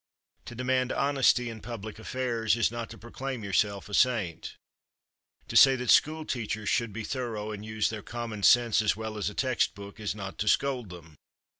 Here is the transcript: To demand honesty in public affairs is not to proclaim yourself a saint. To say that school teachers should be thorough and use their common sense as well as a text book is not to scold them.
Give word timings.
To 0.45 0.55
demand 0.55 0.91
honesty 0.91 1.47
in 1.47 1.61
public 1.61 1.99
affairs 1.99 2.55
is 2.57 2.71
not 2.71 2.89
to 2.89 2.97
proclaim 2.97 3.43
yourself 3.43 3.87
a 3.87 3.93
saint. 3.93 4.55
To 5.47 5.55
say 5.55 5.75
that 5.75 5.91
school 5.91 6.25
teachers 6.25 6.69
should 6.69 6.91
be 6.91 7.03
thorough 7.03 7.51
and 7.51 7.63
use 7.63 7.91
their 7.91 8.01
common 8.01 8.41
sense 8.41 8.81
as 8.81 8.95
well 8.95 9.15
as 9.15 9.29
a 9.29 9.35
text 9.35 9.75
book 9.75 9.99
is 9.99 10.15
not 10.15 10.39
to 10.39 10.47
scold 10.47 10.89
them. 10.89 11.17